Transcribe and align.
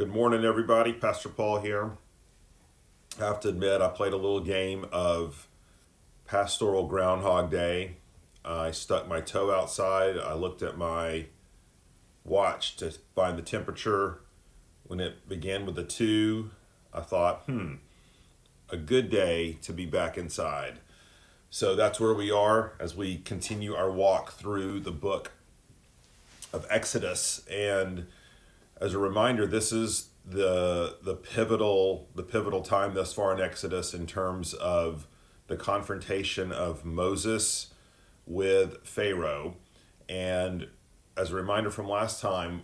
Good 0.00 0.14
morning, 0.14 0.46
everybody. 0.46 0.94
Pastor 0.94 1.28
Paul 1.28 1.60
here. 1.60 1.90
I 3.20 3.24
have 3.26 3.38
to 3.40 3.50
admit, 3.50 3.82
I 3.82 3.88
played 3.88 4.14
a 4.14 4.16
little 4.16 4.40
game 4.40 4.86
of 4.90 5.46
Pastoral 6.26 6.86
Groundhog 6.86 7.50
Day. 7.50 7.96
I 8.42 8.70
stuck 8.70 9.06
my 9.06 9.20
toe 9.20 9.54
outside. 9.54 10.16
I 10.16 10.32
looked 10.32 10.62
at 10.62 10.78
my 10.78 11.26
watch 12.24 12.76
to 12.76 12.94
find 13.14 13.36
the 13.36 13.42
temperature. 13.42 14.20
When 14.86 15.00
it 15.00 15.28
began 15.28 15.66
with 15.66 15.78
a 15.78 15.84
two, 15.84 16.50
I 16.94 17.02
thought, 17.02 17.42
hmm, 17.42 17.74
a 18.70 18.78
good 18.78 19.10
day 19.10 19.58
to 19.60 19.72
be 19.74 19.84
back 19.84 20.16
inside. 20.16 20.78
So 21.50 21.76
that's 21.76 22.00
where 22.00 22.14
we 22.14 22.30
are 22.30 22.72
as 22.80 22.96
we 22.96 23.18
continue 23.18 23.74
our 23.74 23.90
walk 23.90 24.32
through 24.32 24.80
the 24.80 24.92
book 24.92 25.32
of 26.54 26.66
Exodus. 26.70 27.46
And 27.50 28.06
as 28.80 28.94
a 28.94 28.98
reminder, 28.98 29.46
this 29.46 29.72
is 29.72 30.08
the 30.24 30.96
the 31.02 31.14
pivotal 31.14 32.08
the 32.14 32.22
pivotal 32.22 32.62
time 32.62 32.94
thus 32.94 33.12
far 33.12 33.34
in 33.34 33.40
Exodus 33.40 33.94
in 33.94 34.06
terms 34.06 34.54
of 34.54 35.06
the 35.48 35.56
confrontation 35.56 36.52
of 36.52 36.84
Moses 36.84 37.74
with 38.26 38.86
Pharaoh. 38.86 39.56
And 40.08 40.68
as 41.16 41.32
a 41.32 41.34
reminder 41.34 41.70
from 41.70 41.88
last 41.88 42.20
time, 42.20 42.62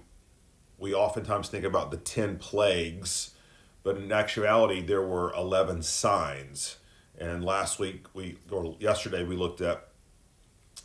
we 0.79 0.95
oftentimes 0.95 1.48
think 1.48 1.65
about 1.65 1.91
the 1.91 1.97
10 1.97 2.38
plagues, 2.38 3.35
but 3.83 3.96
in 3.96 4.12
actuality, 4.12 4.80
there 4.80 5.02
were 5.02 5.33
11 5.35 5.83
signs. 5.83 6.77
And 7.19 7.45
last 7.45 7.79
week, 7.79 8.07
we 8.15 8.38
or 8.51 8.77
yesterday, 8.79 9.24
we 9.24 9.37
looked 9.37 9.60
at 9.60 9.88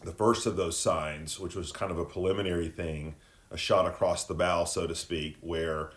the 0.03 0.11
first 0.11 0.45
of 0.45 0.55
those 0.55 0.77
signs, 0.77 1.39
which 1.39 1.55
was 1.55 1.71
kind 1.71 1.91
of 1.91 1.99
a 1.99 2.05
preliminary 2.05 2.69
thing, 2.69 3.15
a 3.51 3.57
shot 3.57 3.85
across 3.85 4.25
the 4.25 4.33
bow, 4.33 4.63
so 4.63 4.87
to 4.87 4.95
speak, 4.95 5.37
where 5.41 5.91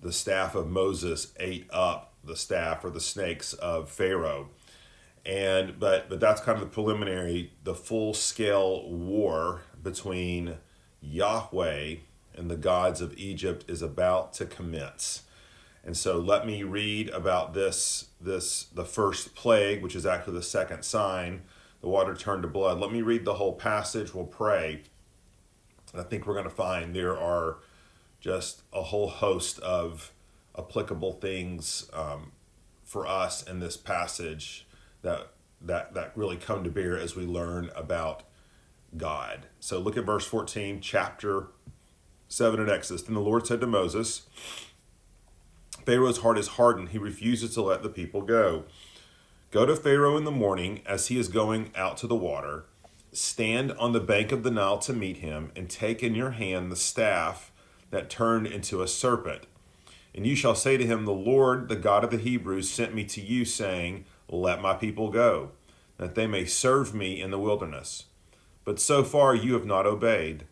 the 0.00 0.12
staff 0.12 0.54
of 0.54 0.68
Moses 0.68 1.32
ate 1.38 1.66
up 1.70 2.14
the 2.22 2.36
staff 2.36 2.84
or 2.84 2.90
the 2.90 3.00
snakes 3.00 3.52
of 3.54 3.90
Pharaoh. 3.90 4.50
And 5.24 5.78
but 5.78 6.08
but 6.08 6.20
that's 6.20 6.40
kind 6.40 6.56
of 6.56 6.64
the 6.64 6.72
preliminary, 6.72 7.52
the 7.64 7.74
full 7.74 8.14
scale 8.14 8.88
war 8.88 9.62
between 9.82 10.56
Yahweh 11.00 11.96
and 12.34 12.50
the 12.50 12.56
gods 12.56 13.00
of 13.00 13.16
Egypt 13.18 13.64
is 13.68 13.82
about 13.82 14.32
to 14.34 14.46
commence. 14.46 15.22
And 15.84 15.96
so 15.96 16.18
let 16.18 16.46
me 16.46 16.62
read 16.62 17.08
about 17.10 17.54
this 17.54 18.08
this 18.20 18.64
the 18.64 18.84
first 18.84 19.34
plague, 19.34 19.82
which 19.82 19.96
is 19.96 20.06
actually 20.06 20.34
the 20.34 20.42
second 20.42 20.84
sign, 20.84 21.42
the 21.80 21.88
water 21.88 22.14
turned 22.14 22.42
to 22.42 22.48
blood. 22.48 22.80
Let 22.80 22.92
me 22.92 23.02
read 23.02 23.24
the 23.24 23.34
whole 23.34 23.54
passage, 23.54 24.14
we'll 24.14 24.24
pray. 24.24 24.82
I 25.94 26.02
think 26.02 26.26
we're 26.26 26.34
going 26.34 26.44
to 26.44 26.50
find 26.50 26.94
there 26.94 27.18
are 27.18 27.58
just 28.20 28.62
a 28.72 28.82
whole 28.82 29.08
host 29.08 29.58
of 29.60 30.12
applicable 30.56 31.14
things 31.14 31.90
um, 31.92 32.32
for 32.84 33.06
us 33.06 33.42
in 33.42 33.60
this 33.60 33.76
passage 33.76 34.66
that 35.02 35.28
that 35.60 35.94
that 35.94 36.12
really 36.16 36.36
come 36.36 36.64
to 36.64 36.70
bear 36.70 36.98
as 36.98 37.14
we 37.14 37.24
learn 37.24 37.70
about 37.74 38.22
God. 38.96 39.46
So 39.60 39.78
look 39.78 39.96
at 39.96 40.04
verse 40.04 40.24
14, 40.26 40.80
chapter 40.80 41.48
7 42.28 42.60
in 42.60 42.70
Exodus. 42.70 43.02
Then 43.02 43.14
the 43.14 43.20
Lord 43.20 43.46
said 43.46 43.60
to 43.60 43.66
Moses, 43.66 44.22
Pharaoh's 45.84 46.18
heart 46.18 46.38
is 46.38 46.48
hardened. 46.48 46.90
He 46.90 46.98
refuses 46.98 47.54
to 47.54 47.62
let 47.62 47.82
the 47.82 47.88
people 47.88 48.22
go. 48.22 48.64
Go 49.50 49.66
to 49.66 49.76
Pharaoh 49.76 50.16
in 50.16 50.24
the 50.24 50.30
morning 50.30 50.80
as 50.86 51.08
he 51.08 51.18
is 51.18 51.28
going 51.28 51.70
out 51.74 51.96
to 51.98 52.06
the 52.06 52.16
water. 52.16 52.64
Stand 53.12 53.72
on 53.72 53.92
the 53.92 54.00
bank 54.00 54.30
of 54.30 54.44
the 54.44 54.50
Nile 54.50 54.78
to 54.78 54.92
meet 54.92 55.18
him, 55.18 55.50
and 55.56 55.68
take 55.68 56.02
in 56.02 56.14
your 56.14 56.30
hand 56.30 56.70
the 56.70 56.76
staff 56.76 57.50
that 57.90 58.08
turned 58.08 58.46
into 58.46 58.82
a 58.82 58.88
serpent. 58.88 59.46
And 60.14 60.26
you 60.26 60.36
shall 60.36 60.54
say 60.54 60.76
to 60.76 60.86
him, 60.86 61.04
The 61.04 61.12
Lord, 61.12 61.68
the 61.68 61.76
God 61.76 62.04
of 62.04 62.10
the 62.10 62.18
Hebrews, 62.18 62.70
sent 62.70 62.94
me 62.94 63.04
to 63.04 63.20
you, 63.20 63.44
saying, 63.44 64.04
Let 64.28 64.62
my 64.62 64.74
people 64.74 65.10
go, 65.10 65.50
that 65.98 66.14
they 66.14 66.26
may 66.26 66.44
serve 66.44 66.94
me 66.94 67.20
in 67.20 67.30
the 67.30 67.38
wilderness. 67.38 68.04
But 68.64 68.80
so 68.80 69.02
far 69.02 69.34
you 69.34 69.54
have 69.54 69.66
not 69.66 69.86
obeyed. 69.86 70.44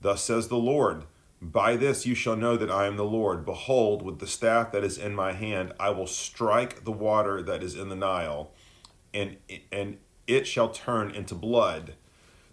Thus 0.00 0.22
says 0.22 0.48
the 0.48 0.56
Lord, 0.56 1.04
By 1.40 1.76
this 1.76 2.06
you 2.06 2.14
shall 2.14 2.36
know 2.36 2.56
that 2.56 2.70
I 2.70 2.86
am 2.86 2.96
the 2.96 3.04
Lord. 3.04 3.44
Behold, 3.44 4.02
with 4.02 4.18
the 4.20 4.26
staff 4.26 4.70
that 4.72 4.84
is 4.84 4.98
in 4.98 5.14
my 5.14 5.32
hand, 5.32 5.72
I 5.80 5.90
will 5.90 6.06
strike 6.06 6.84
the 6.84 6.92
water 6.92 7.42
that 7.42 7.62
is 7.62 7.74
in 7.74 7.88
the 7.88 7.96
Nile, 7.96 8.52
and, 9.12 9.36
and 9.72 9.98
it 10.26 10.46
shall 10.46 10.68
turn 10.68 11.10
into 11.10 11.34
blood 11.34 11.94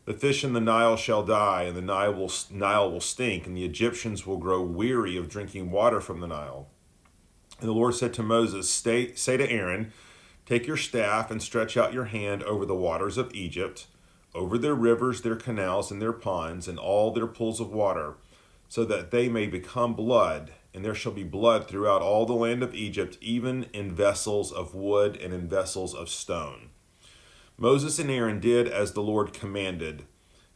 the 0.06 0.13
fish 0.13 0.44
in 0.44 0.51
the 0.51 0.59
Nile 0.59 0.97
shall 0.97 1.23
die, 1.23 1.63
and 1.63 1.78
the 1.78 1.81
Nile 1.81 2.13
will, 2.13 2.31
Nile 2.51 2.91
will 2.91 3.00
stink, 3.00 3.47
and 3.47 3.56
the 3.56 3.63
Egyptians 3.63 4.28
will 4.28 4.38
grow 4.38 4.61
weary 4.61 5.16
of 5.16 5.29
drinking 5.29 5.72
water 5.72 6.01
from 6.01 6.19
the 6.19 6.28
Nile. 6.28 6.67
And 7.59 7.69
the 7.69 7.73
Lord 7.73 7.95
said 7.95 8.13
to 8.16 8.23
Moses, 8.23 8.69
Stay, 8.69 9.13
Say 9.16 9.38
to 9.38 9.50
Aaron, 9.50 9.94
Take 10.45 10.67
your 10.67 10.75
staff 10.75 11.31
and 11.31 11.41
stretch 11.41 11.78
out 11.78 11.94
your 11.94 12.06
hand 12.06 12.44
over 12.44 12.66
the 12.66 12.75
waters 12.75 13.17
of 13.17 13.33
Egypt, 13.33 13.88
over 14.35 14.57
their 14.57 14.75
rivers, 14.75 15.22
their 15.22 15.38
canals, 15.38 15.89
and 15.89 16.01
their 16.01 16.12
ponds, 16.12 16.67
and 16.67 16.78
all 16.78 17.12
their 17.12 17.28
pools 17.28 17.62
of 17.62 17.72
water, 17.72 18.16
so 18.67 18.83
that 18.83 19.12
they 19.12 19.29
may 19.29 19.47
become 19.47 19.94
blood, 19.94 20.51
and 20.73 20.83
there 20.83 20.95
shall 20.95 21.13
be 21.13 21.23
blood 21.23 21.69
throughout 21.69 22.01
all 22.01 22.25
the 22.25 22.33
land 22.33 22.62
of 22.62 22.75
Egypt, 22.75 23.17
even 23.22 23.67
in 23.72 23.95
vessels 23.95 24.51
of 24.51 24.75
wood 24.75 25.16
and 25.16 25.33
in 25.33 25.47
vessels 25.47 25.94
of 25.94 26.09
stone. 26.09 26.72
Moses 27.58 28.00
and 28.00 28.09
Aaron 28.09 28.40
did 28.40 28.68
as 28.68 28.94
the 28.94 29.02
Lord 29.02 29.31
commanded. 29.31 30.06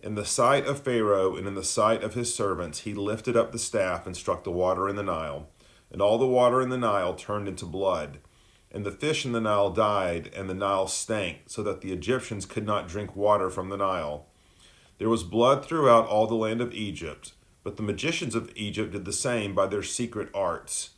In 0.01 0.15
the 0.15 0.25
sight 0.25 0.65
of 0.65 0.81
Pharaoh 0.81 1.35
and 1.35 1.47
in 1.47 1.53
the 1.53 1.63
sight 1.63 2.03
of 2.03 2.15
his 2.15 2.33
servants, 2.33 2.81
he 2.81 2.93
lifted 2.93 3.37
up 3.37 3.51
the 3.51 3.59
staff 3.59 4.07
and 4.07 4.15
struck 4.15 4.43
the 4.43 4.51
water 4.51 4.89
in 4.89 4.95
the 4.95 5.03
Nile. 5.03 5.47
And 5.91 6.01
all 6.01 6.17
the 6.17 6.25
water 6.25 6.61
in 6.61 6.69
the 6.69 6.77
Nile 6.77 7.13
turned 7.13 7.47
into 7.47 7.65
blood. 7.65 8.17
And 8.71 8.85
the 8.85 8.91
fish 8.91 9.25
in 9.25 9.31
the 9.31 9.41
Nile 9.41 9.69
died, 9.69 10.31
and 10.35 10.49
the 10.49 10.53
Nile 10.53 10.87
stank, 10.87 11.41
so 11.47 11.63
that 11.63 11.81
the 11.81 11.93
Egyptians 11.93 12.45
could 12.45 12.65
not 12.65 12.87
drink 12.87 13.15
water 13.15 13.49
from 13.49 13.69
the 13.69 13.77
Nile. 13.77 14.25
There 14.97 15.09
was 15.09 15.23
blood 15.23 15.63
throughout 15.63 16.07
all 16.07 16.25
the 16.25 16.35
land 16.35 16.61
of 16.61 16.73
Egypt, 16.73 17.33
but 17.63 17.77
the 17.77 17.83
magicians 17.83 18.33
of 18.33 18.51
Egypt 18.55 18.91
did 18.91 19.05
the 19.05 19.13
same 19.13 19.53
by 19.53 19.67
their 19.67 19.83
secret 19.83 20.29
arts. 20.33 20.91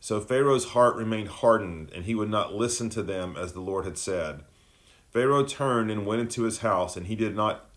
So 0.00 0.20
Pharaoh's 0.20 0.66
heart 0.66 0.96
remained 0.96 1.28
hardened, 1.28 1.90
and 1.94 2.04
he 2.04 2.14
would 2.14 2.30
not 2.30 2.54
listen 2.54 2.90
to 2.90 3.02
them 3.02 3.36
as 3.36 3.52
the 3.52 3.60
Lord 3.60 3.84
had 3.84 3.98
said. 3.98 4.44
Pharaoh 5.10 5.44
turned 5.44 5.90
and 5.90 6.06
went 6.06 6.20
into 6.20 6.44
his 6.44 6.58
house, 6.58 6.96
and 6.96 7.06
he 7.06 7.16
did 7.16 7.34
not 7.34 7.68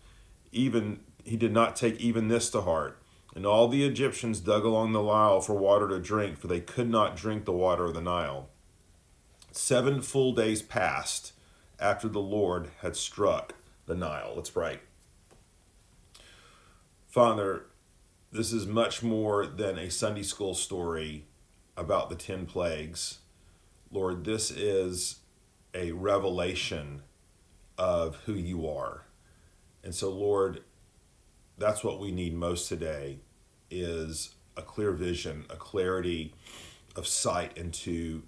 even 0.52 1.00
he 1.24 1.36
did 1.36 1.52
not 1.52 1.74
take 1.74 2.00
even 2.00 2.28
this 2.28 2.50
to 2.50 2.60
heart. 2.60 3.00
And 3.34 3.44
all 3.44 3.66
the 3.66 3.84
Egyptians 3.84 4.38
dug 4.38 4.64
along 4.64 4.92
the 4.92 5.02
Nile 5.02 5.40
for 5.40 5.54
water 5.54 5.88
to 5.88 5.98
drink, 5.98 6.38
for 6.38 6.46
they 6.46 6.60
could 6.60 6.88
not 6.88 7.16
drink 7.16 7.44
the 7.44 7.52
water 7.52 7.86
of 7.86 7.94
the 7.94 8.00
Nile. 8.00 8.48
Seven 9.50 10.00
full 10.02 10.32
days 10.32 10.62
passed 10.62 11.32
after 11.80 12.08
the 12.08 12.20
Lord 12.20 12.68
had 12.80 12.94
struck 12.94 13.54
the 13.86 13.96
Nile. 13.96 14.34
Let's 14.36 14.50
pray. 14.50 14.78
Father, 17.08 17.66
this 18.30 18.52
is 18.52 18.66
much 18.66 19.02
more 19.02 19.46
than 19.46 19.78
a 19.78 19.90
Sunday 19.90 20.22
school 20.22 20.54
story 20.54 21.26
about 21.76 22.10
the 22.10 22.16
ten 22.16 22.46
plagues. 22.46 23.18
Lord, 23.90 24.24
this 24.24 24.50
is 24.50 25.20
a 25.72 25.92
revelation 25.92 27.02
of 27.78 28.16
who 28.26 28.34
you 28.34 28.68
are. 28.68 29.02
And 29.82 29.94
so, 29.94 30.10
Lord, 30.10 30.62
that's 31.58 31.84
what 31.84 32.00
we 32.00 32.10
need 32.10 32.34
most 32.34 32.68
today 32.68 33.18
is 33.70 34.34
a 34.56 34.62
clear 34.62 34.92
vision, 34.92 35.44
a 35.50 35.56
clarity 35.56 36.34
of 36.96 37.06
sight 37.06 37.56
into 37.56 38.22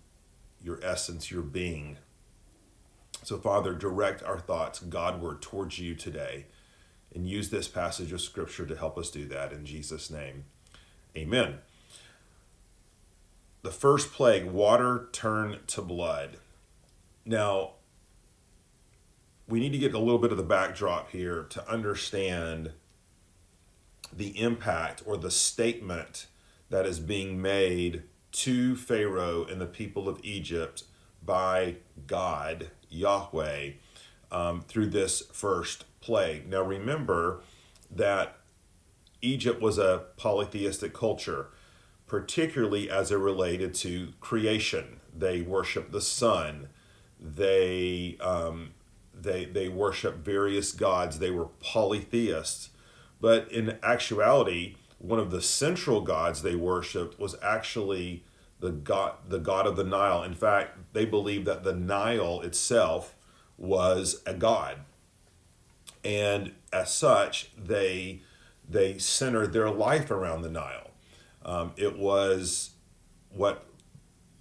your 0.63 0.81
essence, 0.83 1.31
your 1.31 1.43
being. 1.43 1.99
So, 3.23 3.39
Father, 3.39 3.75
direct 3.75 4.23
our 4.23 4.39
thoughts 4.39 4.81
Godward 4.81 5.43
towards 5.43 5.79
you 5.79 5.95
today 5.95 6.47
and 7.15 7.29
use 7.29 7.51
this 7.51 7.69
passage 7.69 8.13
of 8.13 8.21
Scripture 8.21 8.67
to 8.67 8.77
help 8.77 8.99
us 8.99 9.11
do 9.11 9.27
that 9.27 9.53
in 9.53 9.65
Jesus' 9.65 10.11
name. 10.11 10.45
Amen. 11.17 11.59
The 13.63 13.71
first 13.71 14.13
plague, 14.13 14.45
water 14.45 15.09
turned 15.13 15.67
to 15.69 15.83
blood. 15.83 16.37
Now, 17.25 17.73
we 19.49 19.61
need 19.61 19.73
to 19.73 19.79
get 19.79 19.95
a 19.95 19.99
little 19.99 20.19
bit 20.19 20.33
of 20.33 20.37
the 20.37 20.43
backdrop 20.43 21.11
here 21.11 21.45
to 21.51 21.71
understand 21.71 22.73
the 24.13 24.41
impact 24.41 25.03
or 25.07 25.17
the 25.17 25.31
statement 25.31 26.27
that 26.71 26.87
is 26.87 26.99
being 26.99 27.41
made 27.41 28.03
to 28.33 28.77
Pharaoh 28.77 29.45
and 29.45 29.61
the 29.61 29.67
people 29.67 30.09
of 30.09 30.21
Egypt 30.23 30.85
by 31.25 31.77
God, 32.07 32.71
Yahweh, 32.89 33.73
um, 34.31 34.63
through 34.63 34.89
this 34.89 35.23
first 35.33 35.85
plague. 36.01 36.49
Now, 36.49 36.63
remember 36.63 37.41
that 37.91 38.39
Egypt 39.23 39.61
was 39.61 39.79
a 39.79 40.05
polytheistic 40.17 40.93
culture, 40.93 41.49
particularly 42.07 42.91
as 42.91 43.11
it 43.11 43.17
related 43.17 43.75
to 43.75 44.13
creation. 44.21 45.01
They 45.17 45.41
worshiped 45.41 45.93
the 45.93 46.01
sun. 46.01 46.69
They 47.19 48.17
um, 48.21 48.75
they 49.19 49.45
they 49.47 49.69
worship 49.69 50.17
various 50.17 50.73
gods. 50.73 51.19
They 51.19 51.31
were 51.31 51.47
polytheists, 51.61 52.71
but 53.21 53.51
in 53.51 53.79
actuality, 53.83 54.77
one 54.99 55.19
of 55.19 55.31
the 55.31 55.43
central 55.43 56.01
gods 56.03 56.43
they 56.43 56.55
worshipped 56.55 57.19
was 57.19 57.37
actually 57.43 58.25
the 58.61 58.71
god 58.71 59.15
the 59.29 59.39
god 59.39 59.67
of 59.67 59.77
the 59.77 59.85
Nile. 59.85 60.23
In 60.23 60.35
fact, 60.35 60.79
they 60.93 61.05
believed 61.05 61.47
that 61.47 61.65
the 61.65 61.75
Nile 61.75 62.41
itself 62.43 63.15
was 63.57 64.23
a 64.27 64.35
god, 64.35 64.81
and 66.05 66.53
as 66.73 66.93
such, 66.93 67.51
they 67.57 68.23
they 68.69 68.99
centered 68.99 69.53
their 69.53 69.71
life 69.71 70.11
around 70.11 70.43
the 70.43 70.51
Nile. 70.51 70.91
Um, 71.45 71.73
it 71.77 71.97
was 71.97 72.71
what 73.31 73.67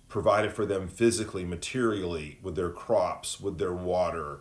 provided 0.07 0.53
for 0.53 0.65
them 0.65 0.87
physically, 0.87 1.43
materially, 1.43 2.39
with 2.41 2.55
their 2.55 2.69
crops, 2.69 3.39
with 3.39 3.57
their 3.57 3.73
water, 3.73 4.39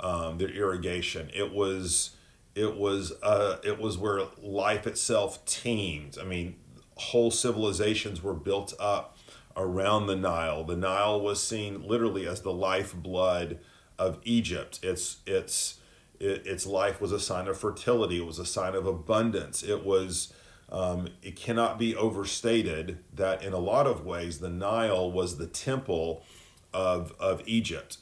um, 0.00 0.38
their 0.38 0.50
irrigation. 0.50 1.30
It 1.34 1.52
was 1.52 2.16
it 2.54 2.76
was 2.76 3.12
uh, 3.22 3.58
it 3.62 3.78
was 3.78 3.96
where 3.96 4.22
life 4.42 4.86
itself 4.86 5.44
teemed. 5.44 6.18
I 6.20 6.24
mean, 6.24 6.56
whole 6.96 7.30
civilizations 7.30 8.22
were 8.22 8.34
built 8.34 8.74
up 8.80 9.16
around 9.56 10.06
the 10.06 10.16
Nile. 10.16 10.64
The 10.64 10.76
Nile 10.76 11.20
was 11.20 11.42
seen 11.42 11.86
literally 11.86 12.26
as 12.26 12.42
the 12.42 12.52
lifeblood 12.52 13.58
of 13.98 14.18
Egypt. 14.24 14.80
Its 14.82 15.18
its 15.26 15.78
its 16.18 16.66
life 16.66 17.00
was 17.00 17.12
a 17.12 17.20
sign 17.20 17.48
of 17.48 17.58
fertility. 17.58 18.18
It 18.18 18.26
was 18.26 18.38
a 18.38 18.46
sign 18.46 18.74
of 18.74 18.86
abundance. 18.86 19.62
It 19.62 19.84
was 19.84 20.32
um, 20.70 21.08
it 21.22 21.36
cannot 21.36 21.78
be 21.78 21.96
overstated 21.96 22.98
that 23.14 23.42
in 23.42 23.52
a 23.52 23.58
lot 23.58 23.86
of 23.86 24.04
ways 24.04 24.38
the 24.38 24.50
Nile 24.50 25.10
was 25.10 25.36
the 25.36 25.46
temple 25.46 26.24
of 26.72 27.12
of 27.18 27.42
Egypt. 27.46 27.98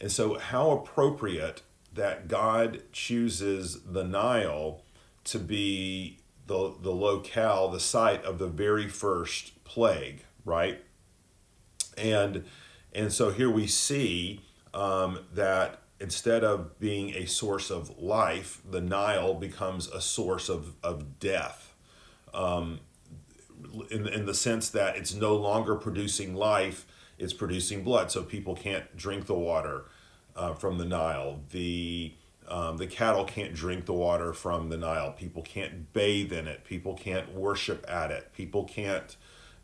And 0.00 0.10
so, 0.10 0.38
how 0.38 0.70
appropriate 0.70 1.62
that 1.92 2.28
God 2.28 2.82
chooses 2.92 3.82
the 3.82 4.04
Nile 4.04 4.82
to 5.24 5.38
be 5.38 6.18
the, 6.46 6.74
the 6.80 6.90
locale, 6.90 7.68
the 7.68 7.80
site 7.80 8.24
of 8.24 8.38
the 8.38 8.46
very 8.46 8.88
first 8.88 9.62
plague, 9.64 10.24
right? 10.44 10.82
And 11.98 12.44
and 12.92 13.12
so 13.12 13.30
here 13.30 13.50
we 13.50 13.66
see 13.66 14.40
um, 14.74 15.20
that 15.32 15.80
instead 16.00 16.42
of 16.42 16.78
being 16.80 17.14
a 17.14 17.26
source 17.26 17.70
of 17.70 17.98
life, 17.98 18.60
the 18.68 18.80
Nile 18.80 19.34
becomes 19.34 19.86
a 19.88 20.00
source 20.00 20.48
of, 20.48 20.74
of 20.82 21.20
death. 21.20 21.74
Um, 22.32 22.80
in, 23.90 24.08
in 24.08 24.26
the 24.26 24.34
sense 24.34 24.70
that 24.70 24.96
it's 24.96 25.14
no 25.14 25.36
longer 25.36 25.76
producing 25.76 26.34
life, 26.34 26.86
it's 27.20 27.32
producing 27.32 27.84
blood. 27.84 28.10
So 28.10 28.22
people 28.22 28.56
can't 28.56 28.96
drink 28.96 29.26
the 29.26 29.34
water 29.34 29.84
uh, 30.34 30.54
from 30.54 30.78
the 30.78 30.84
Nile. 30.84 31.40
The 31.50 32.14
um, 32.48 32.78
the 32.78 32.86
cattle 32.88 33.24
can't 33.24 33.54
drink 33.54 33.86
the 33.86 33.92
water 33.92 34.32
from 34.32 34.70
the 34.70 34.76
Nile. 34.76 35.12
People 35.12 35.42
can't 35.42 35.92
bathe 35.92 36.32
in 36.32 36.48
it. 36.48 36.64
People 36.64 36.94
can't 36.94 37.32
worship 37.32 37.84
at 37.88 38.10
it. 38.10 38.32
People 38.32 38.64
can't 38.64 39.14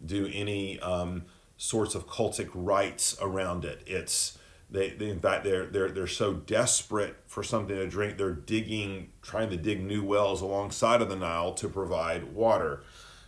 do 0.04 0.30
any 0.32 0.78
um, 0.78 1.24
sorts 1.56 1.96
of 1.96 2.06
cultic 2.06 2.48
rites 2.54 3.16
around 3.20 3.64
it. 3.64 3.82
It's 3.86 4.38
they, 4.70 4.90
they 4.90 5.08
in 5.08 5.20
fact 5.20 5.42
they're 5.42 5.66
they're 5.66 5.90
they're 5.90 6.06
so 6.06 6.34
desperate 6.34 7.16
for 7.26 7.42
something 7.42 7.74
to 7.74 7.88
drink. 7.88 8.18
They're 8.18 8.32
digging, 8.32 9.10
trying 9.22 9.50
to 9.50 9.56
dig 9.56 9.82
new 9.82 10.04
wells 10.04 10.42
alongside 10.42 11.02
of 11.02 11.08
the 11.08 11.16
Nile 11.16 11.54
to 11.54 11.68
provide 11.68 12.34
water. 12.34 12.82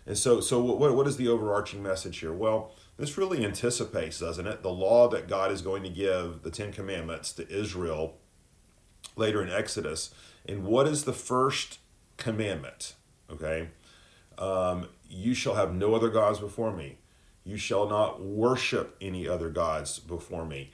And 0.07 0.17
so 0.17 0.41
so 0.41 0.61
what 0.61 0.95
what 0.95 1.07
is 1.09 1.17
the 1.17 1.29
overarching 1.29 1.83
message 1.83 2.19
here? 2.19 2.33
Well 2.33 2.75
this 2.99 3.17
really 3.17 3.45
anticipates, 3.45 4.19
doesn't 4.19 4.47
it, 4.47 4.63
the 4.63 4.71
law 4.71 5.09
that 5.09 5.29
God 5.29 5.53
is 5.53 5.63
going 5.63 5.85
to 5.85 5.89
give, 5.89 6.43
the 6.43 6.51
Ten 6.51 6.73
Commandments, 6.73 7.33
to 7.35 7.49
Israel 7.49 8.17
later 9.17 9.43
in 9.43 9.51
Exodus. 9.51 10.13
And 10.47 10.65
what 10.65 10.89
is 10.89 11.05
the 11.05 11.13
first 11.13 11.79
commandment? 12.17 12.95
Okay. 13.31 13.69
Um, 14.37 14.89
you 15.09 15.33
shall 15.33 15.55
have 15.55 15.75
no 15.75 15.95
other 15.95 16.09
gods 16.09 16.41
before 16.41 16.73
me. 16.73 16.99
You 17.45 17.57
shall 17.57 17.89
not 17.89 18.21
worship 18.21 18.97
any 19.01 19.29
other 19.29 19.49
gods 19.49 19.99
before 20.01 20.45
me. 20.45 20.73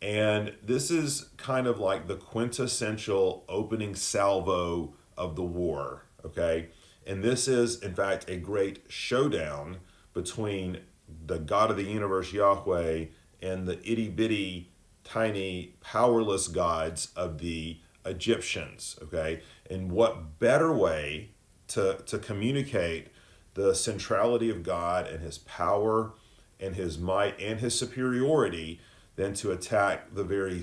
And 0.00 0.54
this 0.62 0.90
is 0.90 1.28
kind 1.36 1.66
of 1.66 1.78
like 1.78 2.08
the 2.08 2.16
quintessential 2.16 3.44
opening 3.48 3.94
salvo 3.94 4.94
of 5.16 5.36
the 5.36 5.42
war. 5.42 6.04
Okay. 6.24 6.68
And 7.06 7.22
this 7.22 7.46
is, 7.46 7.82
in 7.82 7.94
fact, 7.94 8.28
a 8.28 8.36
great 8.36 8.84
showdown 8.88 9.78
between 10.12 10.80
the 11.26 11.38
God 11.38 11.70
of 11.70 11.76
the 11.76 11.84
universe, 11.84 12.32
Yahweh, 12.32 13.06
and 13.42 13.66
the 13.66 13.78
itty 13.90 14.08
bitty, 14.08 14.70
tiny, 15.04 15.74
powerless 15.80 16.48
gods 16.48 17.08
of 17.16 17.38
the 17.38 17.78
Egyptians. 18.04 18.98
Okay, 19.02 19.42
and 19.70 19.90
what 19.90 20.38
better 20.38 20.72
way 20.72 21.30
to 21.68 22.02
to 22.06 22.18
communicate 22.18 23.08
the 23.54 23.74
centrality 23.74 24.50
of 24.50 24.62
God 24.62 25.06
and 25.06 25.22
His 25.22 25.38
power 25.38 26.12
and 26.60 26.74
His 26.74 26.98
might 26.98 27.38
and 27.40 27.60
His 27.60 27.78
superiority 27.78 28.80
than 29.16 29.34
to 29.34 29.50
attack 29.50 30.14
the 30.14 30.24
very 30.24 30.62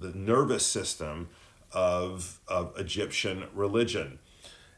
the 0.00 0.12
nervous 0.14 0.66
system 0.66 1.28
of 1.72 2.40
of 2.48 2.78
Egyptian 2.78 3.46
religion. 3.54 4.18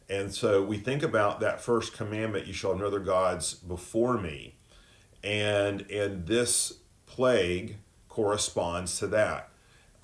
And 0.08 0.34
so 0.34 0.62
we 0.62 0.76
think 0.76 1.02
about 1.02 1.40
that 1.40 1.60
first 1.60 1.94
commandment, 1.94 2.46
you 2.46 2.52
shall 2.52 2.72
have 2.72 2.80
no 2.80 2.88
other 2.88 3.00
gods 3.00 3.54
before 3.54 4.18
me 4.18 4.56
and 5.24 5.90
and 5.90 6.26
this 6.26 6.74
plague 7.06 7.78
corresponds 8.08 8.98
to 8.98 9.06
that. 9.08 9.48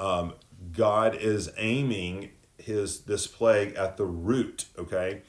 Um, 0.01 0.35
God 0.73 1.15
is 1.15 1.51
aiming 1.59 2.31
his 2.59 3.03
this 3.03 3.27
plague 3.27 3.75
at 3.75 3.97
the 3.97 4.07
root, 4.07 4.67
okay, 4.79 5.23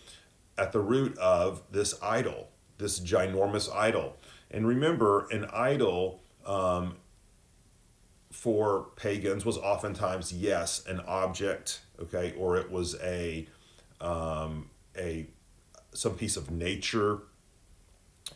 at 0.57 0.71
the 0.71 0.79
root 0.79 1.17
of 1.17 1.61
this 1.69 2.01
idol, 2.01 2.49
this 2.77 2.99
ginormous 2.99 3.73
idol. 3.73 4.17
And 4.49 4.67
remember, 4.67 5.27
an 5.29 5.45
idol 5.53 6.21
um, 6.45 6.95
for 8.31 8.87
pagans 8.95 9.45
was 9.45 9.57
oftentimes 9.57 10.33
yes 10.33 10.85
an 10.87 11.01
object, 11.01 11.81
okay, 12.01 12.33
or 12.37 12.57
it 12.57 12.71
was 12.71 12.95
a 13.01 13.47
um, 13.99 14.69
a 14.97 15.27
some 15.93 16.15
piece 16.15 16.37
of 16.37 16.49
nature 16.49 17.21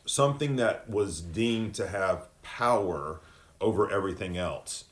something 0.05 0.55
that 0.57 0.89
was 0.89 1.21
deemed 1.21 1.75
to 1.75 1.87
have 1.87 2.27
power 2.41 3.19
over 3.59 3.89
everything 3.89 4.37
else. 4.37 4.85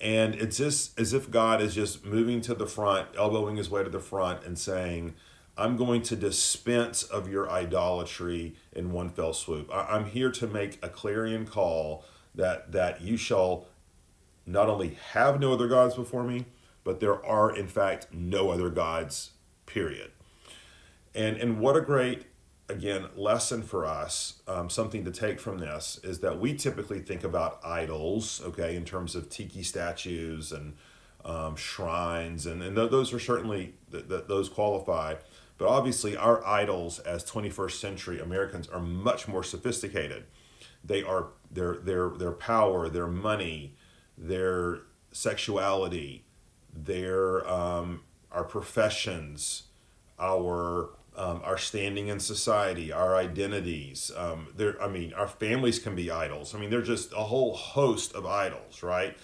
And 0.00 0.34
it's 0.34 0.58
just 0.58 0.98
as 0.98 1.12
if 1.12 1.30
God 1.30 1.62
is 1.62 1.74
just 1.74 2.04
moving 2.04 2.40
to 2.42 2.54
the 2.54 2.66
front, 2.66 3.08
elbowing 3.16 3.56
his 3.56 3.70
way 3.70 3.82
to 3.82 3.90
the 3.90 4.00
front, 4.00 4.44
and 4.44 4.58
saying, 4.58 5.14
I'm 5.56 5.76
going 5.76 6.02
to 6.02 6.16
dispense 6.16 7.02
of 7.02 7.30
your 7.30 7.50
idolatry 7.50 8.56
in 8.72 8.92
one 8.92 9.08
fell 9.08 9.32
swoop. 9.32 9.70
I'm 9.72 10.04
here 10.04 10.30
to 10.32 10.46
make 10.46 10.78
a 10.84 10.88
clarion 10.90 11.46
call 11.46 12.04
that, 12.34 12.72
that 12.72 13.00
you 13.00 13.16
shall 13.16 13.66
not 14.44 14.68
only 14.68 14.98
have 15.12 15.40
no 15.40 15.54
other 15.54 15.66
gods 15.66 15.94
before 15.94 16.24
me, 16.24 16.44
but 16.84 17.00
there 17.00 17.24
are, 17.24 17.54
in 17.54 17.66
fact, 17.66 18.08
no 18.12 18.50
other 18.50 18.68
gods, 18.68 19.30
period. 19.64 20.12
And, 21.14 21.38
and 21.38 21.58
what 21.58 21.76
a 21.76 21.80
great 21.80 22.26
again 22.68 23.06
lesson 23.14 23.62
for 23.62 23.86
us 23.86 24.40
um, 24.48 24.68
something 24.68 25.04
to 25.04 25.10
take 25.10 25.38
from 25.38 25.58
this 25.58 26.00
is 26.02 26.20
that 26.20 26.38
we 26.40 26.54
typically 26.54 26.98
think 26.98 27.22
about 27.22 27.60
idols 27.64 28.42
okay 28.44 28.74
in 28.74 28.84
terms 28.84 29.14
of 29.14 29.30
tiki 29.30 29.62
statues 29.62 30.52
and 30.52 30.74
um, 31.26 31.56
shrines 31.56 32.46
and, 32.46 32.62
and 32.62 32.76
th- 32.76 32.90
those 32.90 33.12
are 33.12 33.18
certainly 33.18 33.74
th- 33.90 34.08
th- 34.08 34.24
those 34.28 34.48
qualify. 34.48 35.14
But 35.58 35.68
obviously 35.68 36.16
our 36.16 36.46
idols 36.46 36.98
as 37.00 37.24
21st 37.24 37.72
century 37.72 38.20
americans 38.20 38.68
are 38.68 38.80
much 38.80 39.26
more 39.26 39.42
sophisticated. 39.42 40.24
They 40.84 41.02
are 41.02 41.28
their 41.50 41.76
their 41.78 42.10
their 42.10 42.32
power 42.32 42.88
their 42.88 43.08
money 43.08 43.74
their 44.16 44.82
sexuality 45.10 46.24
their 46.72 47.48
um, 47.50 48.02
our 48.30 48.44
professions 48.44 49.64
our 50.18 50.90
um, 51.16 51.40
our 51.44 51.56
standing 51.56 52.08
in 52.08 52.20
society, 52.20 52.92
our 52.92 53.16
identities. 53.16 54.12
Um, 54.14 54.48
there, 54.54 54.80
I 54.80 54.88
mean, 54.88 55.14
our 55.14 55.26
families 55.26 55.78
can 55.78 55.96
be 55.96 56.10
idols. 56.10 56.54
I 56.54 56.58
mean, 56.58 56.70
they're 56.70 56.82
just 56.82 57.12
a 57.12 57.24
whole 57.24 57.54
host 57.54 58.14
of 58.14 58.26
idols, 58.26 58.82
right? 58.82 59.16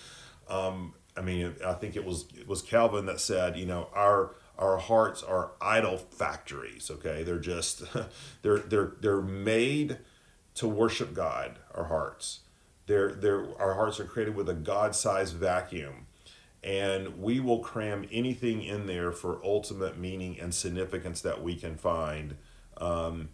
Um, 0.49 0.95
I 1.17 1.21
mean, 1.21 1.55
I 1.65 1.75
think 1.75 1.95
it 1.95 2.05
was 2.05 2.25
it 2.37 2.49
was 2.49 2.63
Calvin 2.63 3.07
that 3.07 3.21
said, 3.21 3.59
you 3.59 3.67
know, 3.67 3.91
our 3.95 4.35
our 4.59 4.79
hearts 4.79 5.23
are 5.23 5.53
idol 5.61 5.99
factories. 5.99 6.91
Okay, 6.91 7.23
they're 7.23 7.39
just 7.39 7.83
they're 8.43 8.59
they're 8.59 8.93
they're 9.01 9.21
made 9.21 9.99
to 10.55 10.67
worship 10.67 11.13
God. 11.13 11.59
Our 11.75 11.85
hearts, 11.85 12.41
they're 12.87 13.13
they're 13.13 13.47
our 13.61 13.75
hearts 13.75 14.01
are 14.01 14.05
created 14.05 14.35
with 14.35 14.49
a 14.49 14.55
God-sized 14.55 15.35
vacuum 15.35 16.07
and 16.63 17.21
we 17.21 17.41
will 17.41 17.59
cram 17.59 18.07
anything 18.13 18.63
in 18.63 18.87
there 18.87 19.11
for 19.11 19.41
ultimate 19.45 19.99
meaning 19.99 20.39
and 20.39 20.55
significance 20.55 21.21
that 21.23 21.43
we 21.43 21.57
can 21.57 21.77
find. 21.77 22.37
Um, 22.77 23.31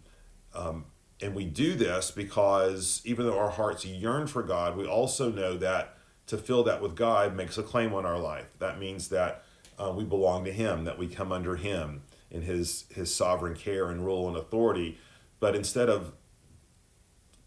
um, 0.53 0.85
and 1.21 1.35
we 1.35 1.45
do 1.45 1.75
this 1.75 2.11
because 2.11 3.01
even 3.05 3.25
though 3.25 3.37
our 3.37 3.51
hearts 3.51 3.85
yearn 3.85 4.27
for 4.27 4.41
God, 4.41 4.75
we 4.75 4.87
also 4.87 5.31
know 5.31 5.57
that 5.57 5.97
to 6.27 6.37
fill 6.37 6.63
that 6.63 6.81
with 6.81 6.95
God 6.95 7.35
makes 7.35 7.57
a 7.57 7.63
claim 7.63 7.93
on 7.93 8.05
our 8.05 8.19
life. 8.19 8.51
That 8.59 8.79
means 8.79 9.09
that 9.09 9.43
uh, 9.77 9.91
we 9.95 10.05
belong 10.05 10.45
to 10.45 10.51
Him, 10.51 10.85
that 10.85 10.97
we 10.97 11.07
come 11.07 11.31
under 11.31 11.55
Him 11.55 12.03
in 12.31 12.43
His 12.43 12.85
His 12.89 13.13
sovereign 13.13 13.55
care 13.55 13.89
and 13.89 14.05
rule 14.05 14.27
and 14.27 14.37
authority. 14.37 14.97
but 15.39 15.55
instead 15.55 15.89
of 15.89 16.13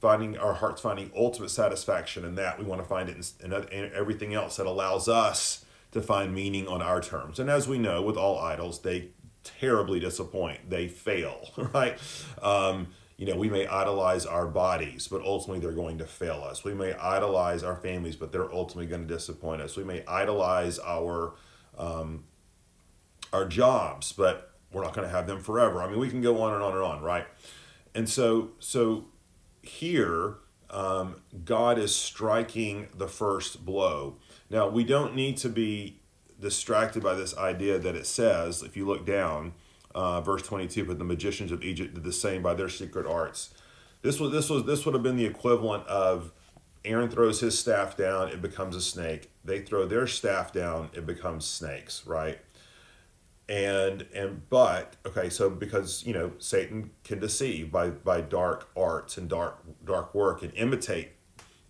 finding 0.00 0.36
our 0.36 0.54
hearts 0.54 0.80
finding 0.80 1.12
ultimate 1.14 1.50
satisfaction 1.50 2.24
in 2.24 2.34
that, 2.34 2.58
we 2.58 2.64
want 2.64 2.80
to 2.80 2.86
find 2.86 3.08
it 3.08 3.32
in, 3.40 3.52
in 3.52 3.92
everything 3.94 4.34
else 4.34 4.56
that 4.56 4.66
allows 4.66 5.08
us 5.08 5.64
to 5.92 6.02
find 6.02 6.34
meaning 6.34 6.66
on 6.66 6.82
our 6.82 7.00
terms. 7.00 7.38
And 7.38 7.48
as 7.48 7.68
we 7.68 7.78
know, 7.78 8.02
with 8.02 8.16
all 8.16 8.38
idols, 8.38 8.80
they 8.80 9.10
terribly 9.44 10.00
disappoint. 10.00 10.70
They 10.70 10.88
fail, 10.88 11.50
right? 11.74 11.98
Um, 12.42 12.88
you 13.16 13.26
know, 13.26 13.36
we 13.36 13.48
may 13.48 13.66
idolize 13.66 14.26
our 14.26 14.46
bodies, 14.46 15.06
but 15.06 15.22
ultimately 15.22 15.60
they're 15.60 15.76
going 15.76 15.98
to 15.98 16.06
fail 16.06 16.42
us. 16.42 16.64
We 16.64 16.74
may 16.74 16.94
idolize 16.94 17.62
our 17.62 17.76
families, 17.76 18.16
but 18.16 18.32
they're 18.32 18.52
ultimately 18.52 18.86
going 18.86 19.06
to 19.06 19.14
disappoint 19.14 19.62
us. 19.62 19.76
We 19.76 19.84
may 19.84 20.04
idolize 20.06 20.78
our 20.80 21.34
um, 21.78 22.24
our 23.32 23.46
jobs, 23.46 24.12
but 24.12 24.52
we're 24.72 24.82
not 24.82 24.94
going 24.94 25.06
to 25.06 25.14
have 25.14 25.26
them 25.26 25.40
forever. 25.40 25.82
I 25.82 25.88
mean, 25.88 25.98
we 25.98 26.08
can 26.08 26.20
go 26.20 26.40
on 26.42 26.54
and 26.54 26.62
on 26.62 26.72
and 26.72 26.82
on, 26.82 27.02
right? 27.02 27.26
And 27.94 28.08
so, 28.08 28.50
so 28.58 29.06
here, 29.62 30.36
um, 30.70 31.16
God 31.44 31.78
is 31.78 31.94
striking 31.94 32.88
the 32.94 33.08
first 33.08 33.64
blow. 33.64 34.16
Now, 34.52 34.68
we 34.68 34.84
don't 34.84 35.16
need 35.16 35.38
to 35.38 35.48
be 35.48 35.98
distracted 36.38 37.02
by 37.02 37.14
this 37.14 37.34
idea 37.38 37.78
that 37.78 37.96
it 37.96 38.06
says, 38.06 38.62
if 38.62 38.76
you 38.76 38.86
look 38.86 39.06
down, 39.06 39.54
uh, 39.94 40.20
verse 40.20 40.42
22, 40.42 40.84
but 40.84 40.98
the 40.98 41.04
magicians 41.04 41.50
of 41.50 41.64
Egypt 41.64 41.94
did 41.94 42.04
the 42.04 42.12
same 42.12 42.42
by 42.42 42.52
their 42.52 42.68
secret 42.68 43.06
arts. 43.06 43.54
This 44.02 44.20
was 44.20 44.32
this 44.32 44.50
was 44.50 44.64
this 44.64 44.84
would 44.84 44.94
have 44.94 45.02
been 45.02 45.16
the 45.16 45.26
equivalent 45.26 45.86
of 45.86 46.32
Aaron 46.84 47.08
throws 47.08 47.40
his 47.40 47.56
staff 47.56 47.96
down, 47.96 48.28
it 48.28 48.42
becomes 48.42 48.74
a 48.74 48.80
snake. 48.80 49.30
They 49.44 49.60
throw 49.60 49.86
their 49.86 50.08
staff 50.08 50.52
down, 50.52 50.90
it 50.92 51.06
becomes 51.06 51.44
snakes, 51.44 52.04
right? 52.04 52.40
And 53.48 54.06
and 54.12 54.48
but 54.50 54.96
okay, 55.06 55.30
so 55.30 55.48
because 55.48 56.04
you 56.04 56.12
know 56.12 56.32
Satan 56.38 56.90
can 57.04 57.20
deceive 57.20 57.70
by 57.70 57.90
by 57.90 58.20
dark 58.20 58.68
arts 58.76 59.16
and 59.16 59.28
dark 59.28 59.62
dark 59.84 60.14
work 60.14 60.42
and 60.42 60.52
imitate 60.54 61.12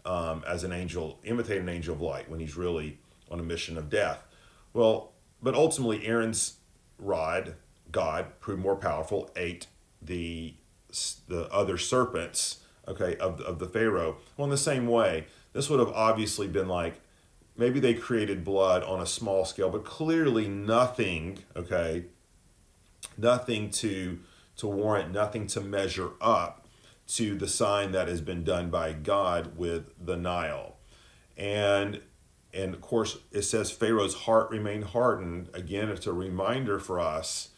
um, 0.04 0.44
as 0.47 0.64
an 0.64 0.73
angel, 0.73 1.18
imitate 1.25 1.61
an 1.61 1.68
angel 1.68 1.94
of 1.94 2.00
light 2.00 2.28
when 2.28 2.40
he's 2.40 2.56
really 2.56 2.99
on 3.30 3.40
a 3.40 3.42
mission 3.42 3.78
of 3.78 3.88
death. 3.88 4.25
Well, 4.73 5.12
but 5.42 5.54
ultimately 5.54 6.06
Aaron's 6.06 6.59
rod 6.99 7.54
God 7.92 8.40
proved 8.40 8.62
more 8.62 8.76
powerful, 8.76 9.30
ate 9.37 9.66
the 10.00 10.54
the 11.28 11.49
other 11.50 11.78
serpents, 11.78 12.61
okay, 12.88 13.16
of, 13.16 13.40
of 13.40 13.59
the 13.59 13.66
Pharaoh. 13.66 14.16
Well, 14.37 14.44
in 14.44 14.50
the 14.50 14.59
same 14.59 14.87
way, 14.87 15.26
this 15.52 15.71
would 15.71 15.78
have 15.78 15.92
obviously 15.92 16.49
been 16.49 16.68
like 16.68 17.00
maybe 17.56 17.78
they 17.80 17.94
created 17.94 18.44
blood 18.44 18.82
on 18.82 19.00
a 19.00 19.06
small 19.06 19.44
scale, 19.44 19.71
but 19.71 19.85
clearly 19.85 20.49
nothing, 20.49 21.38
okay, 21.54 22.06
nothing 23.16 23.71
to 23.71 24.18
to 24.56 24.66
warrant, 24.66 25.12
nothing 25.12 25.47
to 25.49 25.61
measure 25.61 26.11
up 26.21 26.62
to 27.09 27.37
the 27.37 27.49
sign 27.49 27.92
that 27.92 28.09
has 28.09 28.21
been 28.21 28.44
done 28.44 28.71
by 28.71 28.92
God 28.92 29.56
with 29.56 29.92
the 30.04 30.16
Nile. 30.16 30.76
And 31.37 32.00
and 32.54 32.75
of 32.75 32.80
course 32.80 33.18
it 33.30 33.42
says 33.42 33.71
Pharaoh's 33.71 34.14
heart 34.14 34.50
remained 34.50 34.85
hardened. 34.85 35.49
Again, 35.54 35.88
it's 35.88 36.06
a 36.06 36.12
reminder 36.12 36.78
for 36.78 37.00
us 37.00 37.50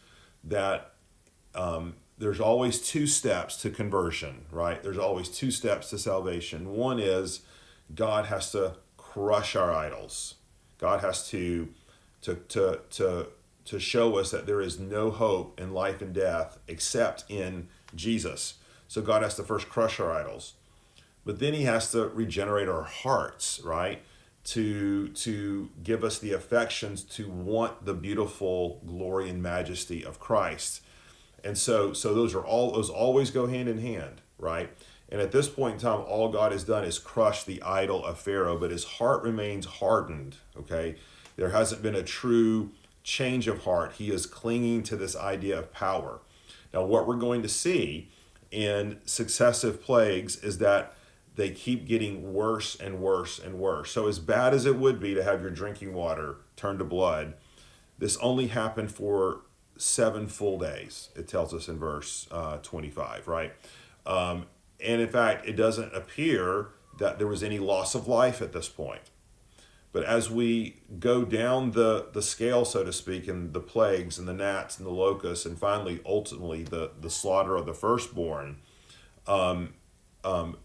that 0.43 0.93
um, 1.53 1.95
there's 2.17 2.39
always 2.39 2.79
two 2.79 3.07
steps 3.07 3.57
to 3.61 3.69
conversion, 3.69 4.45
right? 4.51 4.81
There's 4.81 4.97
always 4.97 5.29
two 5.29 5.51
steps 5.51 5.89
to 5.89 5.97
salvation. 5.97 6.73
One 6.73 6.99
is 6.99 7.41
God 7.93 8.25
has 8.25 8.51
to 8.51 8.77
crush 8.97 9.55
our 9.55 9.73
idols. 9.73 10.35
God 10.77 11.01
has 11.01 11.27
to 11.29 11.69
to 12.21 12.35
to 12.35 12.79
to 12.91 13.27
to 13.65 13.79
show 13.79 14.17
us 14.17 14.31
that 14.31 14.45
there 14.45 14.61
is 14.61 14.79
no 14.79 15.09
hope 15.09 15.59
in 15.59 15.73
life 15.73 16.01
and 16.01 16.13
death 16.13 16.59
except 16.67 17.23
in 17.29 17.67
Jesus. 17.95 18.55
So 18.95 19.01
God 19.01 19.23
has 19.23 19.35
to 19.35 19.43
first 19.43 19.67
crush 19.67 19.99
our 19.99 20.09
idols. 20.09 20.53
But 21.25 21.39
then 21.39 21.53
he 21.53 21.63
has 21.63 21.91
to 21.91 22.07
regenerate 22.07 22.69
our 22.69 22.83
hearts, 22.83 23.59
right? 23.61 24.01
to 24.45 25.09
to 25.09 25.69
give 25.83 26.03
us 26.03 26.19
the 26.19 26.31
affections 26.31 27.03
to 27.03 27.27
want 27.27 27.83
the 27.83 27.93
beautiful 27.93 28.79
glory 28.85 29.29
and 29.29 29.41
majesty 29.41 30.05
of 30.05 30.19
Christ. 30.19 30.81
And 31.43 31.57
so 31.57 31.91
so 31.91 32.13
those 32.13 32.33
are 32.33 32.45
all 32.45 32.71
those 32.71 32.89
always 32.89 33.31
go 33.31 33.47
hand 33.47 33.67
in 33.67 33.79
hand, 33.79 34.21
right? 34.37 34.69
And 35.09 35.19
at 35.19 35.33
this 35.33 35.49
point 35.49 35.73
in 35.73 35.79
time, 35.81 36.05
all 36.07 36.29
God 36.29 36.53
has 36.53 36.63
done 36.63 36.85
is 36.85 36.99
crush 36.99 37.43
the 37.43 37.61
idol 37.63 38.05
of 38.05 38.17
Pharaoh, 38.17 38.57
but 38.57 38.71
his 38.71 38.85
heart 38.85 39.23
remains 39.23 39.65
hardened. 39.65 40.37
Okay. 40.57 40.95
There 41.35 41.49
hasn't 41.49 41.81
been 41.81 41.95
a 41.95 42.03
true 42.03 42.69
change 43.03 43.49
of 43.49 43.65
heart. 43.65 43.93
He 43.97 44.09
is 44.09 44.25
clinging 44.25 44.83
to 44.83 44.95
this 44.95 45.17
idea 45.17 45.59
of 45.59 45.73
power. 45.73 46.21
Now, 46.73 46.85
what 46.85 47.07
we're 47.07 47.15
going 47.15 47.41
to 47.41 47.49
see 47.49 48.09
in 48.55 48.99
successive 49.05 49.81
plagues 49.83 50.37
is 50.37 50.59
that 50.59 50.95
they 51.35 51.49
keep 51.49 51.85
getting 51.85 52.33
worse 52.33 52.75
and 52.75 52.99
worse 52.99 53.37
and 53.37 53.59
worse. 53.59 53.91
So, 53.91 54.07
as 54.07 54.19
bad 54.19 54.53
as 54.53 54.65
it 54.65 54.77
would 54.77 54.99
be 54.99 55.13
to 55.13 55.23
have 55.23 55.41
your 55.41 55.51
drinking 55.51 55.93
water 55.93 56.37
turn 56.55 56.77
to 56.77 56.85
blood, 56.85 57.33
this 57.97 58.15
only 58.17 58.47
happened 58.47 58.91
for 58.91 59.41
seven 59.77 60.27
full 60.27 60.57
days, 60.57 61.09
it 61.15 61.27
tells 61.27 61.53
us 61.53 61.67
in 61.67 61.77
verse 61.77 62.27
uh, 62.31 62.57
25, 62.57 63.27
right? 63.27 63.53
Um, 64.05 64.45
and 64.79 65.01
in 65.01 65.09
fact, 65.09 65.45
it 65.45 65.57
doesn't 65.57 65.93
appear 65.93 66.69
that 66.97 67.17
there 67.17 67.27
was 67.27 67.43
any 67.43 67.59
loss 67.59 67.93
of 67.93 68.07
life 68.07 68.41
at 68.41 68.53
this 68.53 68.69
point. 68.69 69.01
But 69.95 70.03
as 70.03 70.29
we 70.29 70.81
go 70.99 71.23
down 71.23 71.71
the, 71.71 72.07
the 72.11 72.21
scale, 72.21 72.65
so 72.65 72.83
to 72.83 72.91
speak, 72.91 73.29
and 73.29 73.53
the 73.53 73.61
plagues 73.61 74.19
and 74.19 74.27
the 74.27 74.33
gnats 74.33 74.77
and 74.77 74.85
the 74.85 74.91
locusts, 74.91 75.45
and 75.45 75.57
finally, 75.57 76.01
ultimately, 76.05 76.63
the, 76.63 76.91
the 76.99 77.09
slaughter 77.09 77.55
of 77.55 77.65
the 77.65 77.73
firstborn, 77.73 78.57
um, 79.25 79.73
um, 80.25 80.57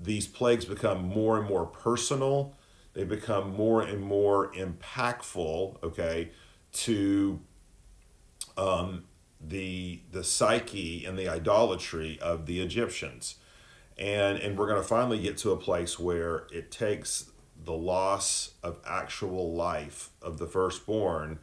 these 0.00 0.28
plagues 0.28 0.66
become 0.66 1.02
more 1.02 1.36
and 1.36 1.48
more 1.48 1.66
personal. 1.66 2.54
They 2.92 3.02
become 3.02 3.56
more 3.56 3.82
and 3.82 4.00
more 4.00 4.52
impactful, 4.52 5.82
okay, 5.82 6.30
to 6.74 7.40
um, 8.56 9.02
the 9.40 10.02
the 10.12 10.22
psyche 10.22 11.04
and 11.04 11.18
the 11.18 11.28
idolatry 11.28 12.20
of 12.22 12.46
the 12.46 12.60
Egyptians. 12.60 13.34
And 13.98 14.38
and 14.38 14.56
we're 14.56 14.68
going 14.68 14.80
to 14.80 14.86
finally 14.86 15.18
get 15.18 15.38
to 15.38 15.50
a 15.50 15.56
place 15.56 15.98
where 15.98 16.46
it 16.52 16.70
takes 16.70 17.32
the 17.62 17.72
loss 17.72 18.54
of 18.62 18.80
actual 18.86 19.54
life 19.54 20.10
of 20.20 20.38
the 20.38 20.46
firstborn 20.46 21.38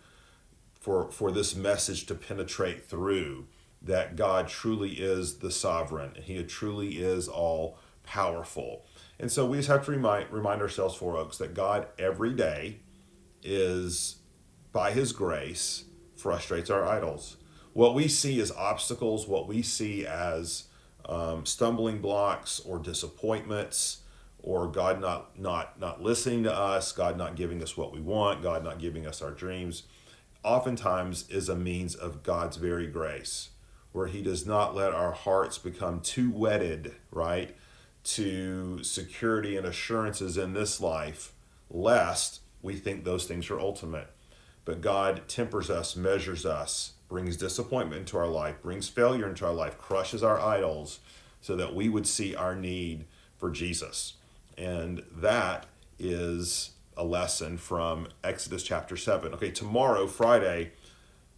for 0.80 1.12
for 1.12 1.32
this 1.32 1.56
message 1.56 2.06
to 2.08 2.15
penetrate 2.15 2.86
through 2.86 3.48
that 3.82 4.15
God 4.15 4.48
truly 4.48 4.91
is 4.91 5.39
the 5.39 5.51
sovereign 5.51 6.12
and 6.15 6.25
he 6.25 6.41
truly 6.44 7.00
is 7.00 7.27
all 7.27 7.77
powerful. 8.03 8.86
And 9.20 9.32
so 9.32 9.46
we 9.46 9.58
just 9.58 9.70
have 9.70 9.86
to 9.86 9.91
remind 9.91 10.32
remind 10.32 10.62
ourselves, 10.62 10.96
Four 10.96 11.18
Oaks, 11.18 11.38
that 11.38 11.53
God 11.53 11.88
every 11.98 12.34
day 12.34 12.80
is 13.44 14.18
by 14.72 14.91
His 14.91 15.12
grace 15.12 15.86
frustrates 16.15 16.70
our 16.70 16.86
idols. 16.86 17.38
What 17.74 17.96
we 17.96 18.08
see 18.08 18.39
as 18.41 18.51
obstacles, 18.51 19.27
what 19.27 19.48
we 19.48 19.62
see 19.62 20.06
as 20.06 20.65
um, 21.06 21.46
stumbling 21.46 22.00
blocks 22.00 22.60
or 22.60 22.80
disappointments, 22.80 24.01
or 24.41 24.67
God 24.67 25.00
not 25.00 25.39
not 25.39 25.79
not 25.79 26.01
listening 26.01 26.43
to 26.43 26.53
us, 26.53 26.91
God 26.91 27.17
not 27.17 27.36
giving 27.36 27.62
us 27.62 27.77
what 27.77 27.93
we 27.93 28.01
want, 28.01 28.41
God 28.41 28.63
not 28.63 28.79
giving 28.79 29.05
us 29.05 29.21
our 29.21 29.31
dreams, 29.31 29.83
oftentimes 30.43 31.29
is 31.29 31.50
a 31.50 31.55
means 31.55 31.95
of 31.95 32.24
God's 32.24 32.57
very 32.57 32.88
grace, 32.88 33.50
where 33.91 34.07
He 34.07 34.21
does 34.21 34.45
not 34.45 34.75
let 34.75 34.93
our 34.93 35.12
hearts 35.12 35.57
become 35.57 36.00
too 36.01 36.31
wedded, 36.31 36.95
right? 37.12 37.55
to 38.03 38.83
security 38.83 39.55
and 39.57 39.65
assurances 39.65 40.38
in 40.38 40.53
this 40.53 40.81
life, 40.81 41.33
lest 41.69 42.41
we 42.62 42.75
think 42.75 43.03
those 43.03 43.25
things 43.25 43.50
are 43.50 43.60
ultimate. 43.60 44.07
But 44.65 44.81
God 44.81 45.27
tempers 45.27 45.69
us, 45.69 45.95
measures 45.95 46.45
us, 46.45 46.93
brings 47.10 47.38
disappointment 47.38 48.01
into 48.01 48.17
our 48.17 48.27
life, 48.27 48.62
brings 48.62 48.88
failure 48.89 49.27
into 49.27 49.45
our 49.45 49.53
life, 49.53 49.77
crushes 49.77 50.24
our 50.24 50.39
idols, 50.39 51.00
so 51.41 51.55
that 51.55 51.75
we 51.75 51.89
would 51.89 52.07
see 52.07 52.36
our 52.36 52.55
need 52.55 53.05
for 53.38 53.50
Jesus. 53.50 54.13
And 54.62 55.01
that 55.12 55.65
is 55.98 56.72
a 56.96 57.03
lesson 57.03 57.58
from 57.58 58.08
Exodus 58.24 58.62
chapter 58.62 58.96
7. 58.96 59.34
Okay, 59.34 59.50
tomorrow, 59.50 60.06
Friday, 60.06 60.74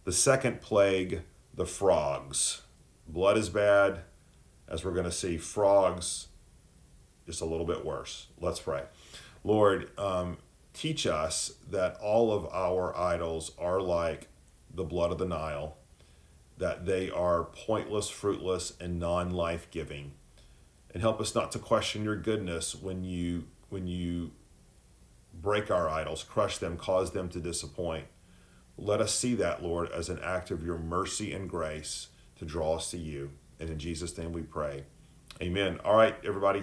the 0.04 0.12
second 0.12 0.60
plague, 0.60 1.22
the 1.54 1.64
frogs. 1.64 2.60
Blood 3.08 3.38
is 3.38 3.48
bad, 3.48 4.00
as 4.68 4.84
we're 4.84 4.92
going 4.92 5.06
to 5.06 5.10
see. 5.10 5.38
Frogs 5.38 6.26
just 7.24 7.40
a 7.40 7.46
little 7.46 7.64
bit 7.64 7.82
worse. 7.82 8.26
Let's 8.38 8.60
pray. 8.60 8.82
Lord, 9.42 9.98
um, 9.98 10.36
teach 10.74 11.06
us 11.06 11.54
that 11.70 11.96
all 12.02 12.30
of 12.30 12.44
our 12.52 12.94
idols 12.94 13.52
are 13.58 13.80
like 13.80 14.28
the 14.70 14.84
blood 14.84 15.12
of 15.12 15.16
the 15.16 15.24
Nile, 15.24 15.78
that 16.58 16.84
they 16.84 17.10
are 17.10 17.44
pointless, 17.44 18.10
fruitless, 18.10 18.74
and 18.78 19.00
non 19.00 19.30
life 19.30 19.70
giving. 19.70 20.12
And 20.94 21.02
help 21.02 21.20
us 21.20 21.34
not 21.34 21.52
to 21.52 21.58
question 21.58 22.04
your 22.04 22.16
goodness 22.16 22.74
when 22.74 23.04
you 23.04 23.44
when 23.68 23.88
you 23.88 24.30
break 25.34 25.70
our 25.70 25.88
idols, 25.88 26.22
crush 26.22 26.58
them, 26.58 26.76
cause 26.76 27.10
them 27.10 27.28
to 27.30 27.40
disappoint. 27.40 28.06
Let 28.78 29.00
us 29.00 29.12
see 29.12 29.34
that, 29.34 29.62
Lord, 29.62 29.90
as 29.90 30.08
an 30.08 30.20
act 30.22 30.52
of 30.52 30.64
your 30.64 30.78
mercy 30.78 31.32
and 31.32 31.50
grace 31.50 32.08
to 32.36 32.44
draw 32.44 32.76
us 32.76 32.92
to 32.92 32.98
you. 32.98 33.32
And 33.58 33.70
in 33.70 33.78
Jesus' 33.78 34.16
name 34.16 34.32
we 34.32 34.42
pray. 34.42 34.84
Amen. 35.42 35.80
All 35.84 35.96
right, 35.96 36.14
everybody. 36.24 36.62